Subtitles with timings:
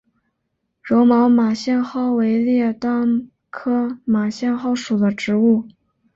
[0.81, 5.63] 柔毛马先蒿为列当科马先蒿属的植物。